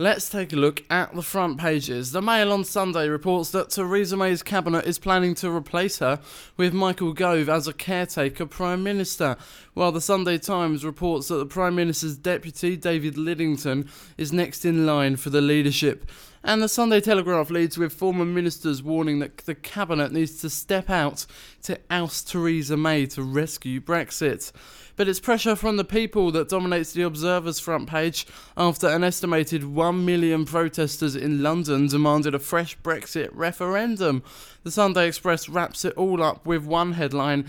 Let's 0.00 0.28
take 0.28 0.52
a 0.52 0.56
look 0.56 0.84
at 0.88 1.12
the 1.12 1.22
front 1.22 1.58
pages. 1.58 2.12
The 2.12 2.22
Mail 2.22 2.52
on 2.52 2.62
Sunday 2.62 3.08
reports 3.08 3.50
that 3.50 3.70
Theresa 3.70 4.16
May's 4.16 4.44
cabinet 4.44 4.86
is 4.86 4.96
planning 4.96 5.34
to 5.34 5.50
replace 5.50 5.98
her 5.98 6.20
with 6.56 6.72
Michael 6.72 7.12
Gove 7.12 7.48
as 7.48 7.66
a 7.66 7.72
caretaker 7.72 8.46
Prime 8.46 8.84
Minister, 8.84 9.36
while 9.74 9.90
the 9.90 10.00
Sunday 10.00 10.38
Times 10.38 10.84
reports 10.84 11.26
that 11.26 11.38
the 11.38 11.46
Prime 11.46 11.74
Minister's 11.74 12.16
deputy, 12.16 12.76
David 12.76 13.16
Lidington, 13.16 13.88
is 14.16 14.32
next 14.32 14.64
in 14.64 14.86
line 14.86 15.16
for 15.16 15.30
the 15.30 15.40
leadership. 15.40 16.08
And 16.44 16.62
the 16.62 16.68
Sunday 16.68 17.00
Telegraph 17.00 17.50
leads 17.50 17.76
with 17.76 17.92
former 17.92 18.24
ministers 18.24 18.82
warning 18.82 19.18
that 19.18 19.38
the 19.38 19.54
cabinet 19.54 20.12
needs 20.12 20.40
to 20.40 20.50
step 20.50 20.88
out 20.88 21.26
to 21.62 21.78
oust 21.90 22.30
Theresa 22.30 22.76
May 22.76 23.06
to 23.06 23.22
rescue 23.22 23.80
Brexit. 23.80 24.52
But 24.94 25.08
it's 25.08 25.20
pressure 25.20 25.56
from 25.56 25.76
the 25.76 25.84
people 25.84 26.30
that 26.32 26.48
dominates 26.48 26.92
the 26.92 27.02
Observer's 27.02 27.60
front 27.60 27.88
page 27.88 28.26
after 28.56 28.88
an 28.88 29.04
estimated 29.04 29.64
1 29.64 30.04
million 30.04 30.44
protesters 30.44 31.16
in 31.16 31.42
London 31.42 31.86
demanded 31.88 32.34
a 32.34 32.38
fresh 32.38 32.76
Brexit 32.78 33.30
referendum. 33.32 34.22
The 34.62 34.70
Sunday 34.70 35.08
Express 35.08 35.48
wraps 35.48 35.84
it 35.84 35.94
all 35.94 36.22
up 36.22 36.46
with 36.46 36.64
one 36.64 36.92
headline 36.92 37.46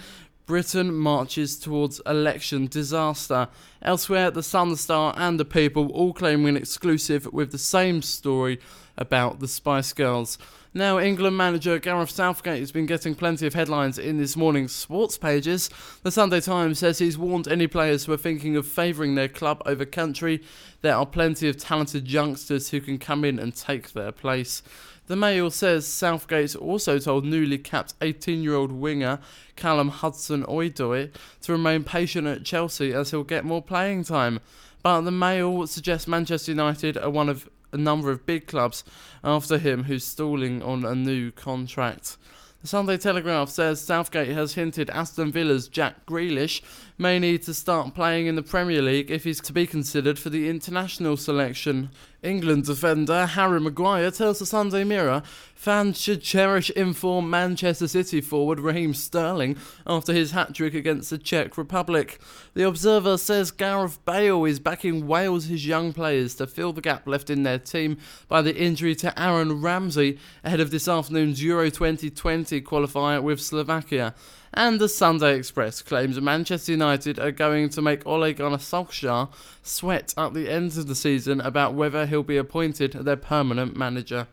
Britain 0.49 0.91
marches 0.95 1.59
towards 1.59 2.02
election 2.08 2.66
disaster. 2.66 3.49
Elsewhere, 3.84 4.31
the 4.31 4.41
Sun, 4.41 4.70
the 4.70 4.77
Star, 4.77 5.13
and 5.16 5.39
the 5.39 5.45
People 5.45 5.91
all 5.91 6.12
claim 6.12 6.48
an 6.48 6.58
exclusive 6.58 7.31
with 7.31 7.52
the 7.52 7.59
same 7.59 8.02
story 8.02 8.59
about 8.99 9.39
the 9.39 9.48
Spice 9.48 9.94
Girls. 9.94 10.38
Now, 10.71 10.99
England 10.99 11.35
manager 11.35 11.80
Gareth 11.80 12.12
Southgate 12.12 12.59
has 12.59 12.71
been 12.71 12.85
getting 12.85 13.16
plenty 13.16 13.48
of 13.48 13.55
headlines 13.55 13.98
in 13.98 14.20
this 14.20 14.38
morning's 14.38 14.75
sports 14.75 15.17
pages. 15.17 15.67
The 16.03 16.12
Sunday 16.12 16.41
Times 16.41 16.77
says 16.77 16.99
he's 16.99 17.17
warned 17.17 17.48
any 17.48 17.66
players 17.66 18.05
who 18.05 18.13
are 18.13 18.17
thinking 18.17 18.55
of 18.55 18.67
favouring 18.67 19.16
their 19.16 19.27
club 19.27 19.63
over 19.66 19.84
country. 19.84 20.44
There 20.81 20.95
are 20.95 21.08
plenty 21.08 21.49
of 21.49 21.58
talented 21.58 22.08
youngsters 22.08 22.70
who 22.70 22.81
can 22.81 22.99
come 22.99 23.25
in 23.25 23.39
and 23.39 23.55
take 23.55 23.94
their 23.94 24.12
place. 24.12 24.62
The 25.08 25.16
Mail 25.16 25.50
says 25.50 25.88
Southgate 25.88 26.55
also 26.55 27.00
told 27.00 27.25
newly 27.25 27.58
capped 27.58 27.95
18 28.00 28.44
year 28.44 28.53
old 28.53 28.72
winger 28.72 29.17
Callum 29.55 29.89
Hudson 29.89 30.44
Odoi 30.44 31.11
to 31.42 31.52
remain 31.52 31.83
patient 31.83 32.27
at 32.27 32.45
Chelsea 32.45 32.94
as 32.94 33.09
he'll 33.09 33.23
get 33.23 33.44
more 33.44 33.64
playing 33.64 34.03
time. 34.03 34.39
But 34.81 35.02
the 35.02 35.11
Mail 35.11 35.67
suggests 35.67 36.08
Manchester 36.08 36.52
United 36.52 36.97
are 36.97 37.09
one 37.09 37.30
of 37.30 37.49
a 37.72 37.77
number 37.77 38.11
of 38.11 38.25
big 38.25 38.47
clubs 38.47 38.83
after 39.23 39.58
him 39.58 39.83
who's 39.83 40.05
stalling 40.05 40.61
on 40.63 40.86
a 40.86 40.95
new 40.95 41.31
contract. 41.31 42.17
The 42.61 42.67
Sunday 42.67 42.97
Telegraph 42.97 43.47
says 43.49 43.80
Southgate 43.80 44.36
has 44.36 44.55
hinted 44.55 44.89
Aston 44.89 45.31
Villa's 45.31 45.69
Jack 45.69 46.05
Grealish 46.05 46.61
may 46.97 47.17
need 47.17 47.41
to 47.44 47.53
start 47.53 47.95
playing 47.95 48.27
in 48.27 48.36
the 48.36 48.44
Premier 48.44 48.81
League 48.81 49.09
if 49.09 49.23
he's 49.23 49.39
to 49.41 49.53
be 49.53 49.66
considered 49.66 50.19
for 50.19 50.30
the 50.30 50.49
international 50.49 51.16
selection. 51.16 51.89
England 52.22 52.66
defender 52.66 53.25
Harry 53.25 53.62
Maguire 53.62 54.12
tells 54.12 54.39
the 54.39 54.45
Sunday 54.45 54.84
Mirror 54.84 55.23
fans 55.56 56.00
should 56.00 56.22
cherish 56.22 56.70
informed 56.72 57.30
Manchester 57.30 57.88
City 57.88 58.20
forward 58.20 58.59
Raheem 58.59 58.94
Sterling 58.94 59.56
after 59.88 60.11
his 60.11 60.31
hat 60.31 60.53
trick 60.53 60.73
against 60.73 61.09
the 61.09 61.17
Czech 61.17 61.58
Republic. 61.58 62.20
The 62.53 62.67
Observer 62.67 63.17
says 63.17 63.52
Gareth 63.52 64.03
Bale 64.03 64.44
is 64.45 64.59
backing 64.59 65.08
Wales' 65.08 65.50
young 65.50 65.94
players 65.94 66.36
to 66.36 66.48
fill 66.48 66.73
the 66.73 66.81
gap 66.81 67.08
left 67.08 67.30
in 67.30 67.44
their 67.44 67.59
team 67.59 67.98
by 68.28 68.42
the 68.42 68.56
injury 68.56 68.95
to 68.95 69.17
Aaron 69.22 69.61
Ramsey 69.61 70.20
ahead 70.44 70.59
of 70.59 70.72
this 70.72 70.88
afternoon's 70.88 71.42
Euro 71.44 71.70
2020 71.70 72.61
qualifier 72.61 73.23
with 73.23 73.39
Slovakia. 73.39 74.14
And 74.53 74.81
the 74.81 74.89
Sunday 74.89 75.38
Express 75.38 75.81
claims 75.81 76.19
Manchester 76.19 76.72
United 76.72 77.19
are 77.19 77.31
going 77.31 77.69
to 77.69 77.81
make 77.81 78.05
Ole 78.05 78.33
Gunnar 78.33 78.58
Solskjaer 78.58 79.30
sweat 79.61 80.14
at 80.17 80.33
the 80.33 80.50
end 80.50 80.75
of 80.78 80.88
the 80.88 80.95
season 80.95 81.39
about 81.42 81.75
whether 81.75 82.05
he'll 82.08 82.23
be 82.23 82.38
appointed 82.38 82.94
their 82.94 83.16
permanent 83.16 83.77
manager. 83.77 84.27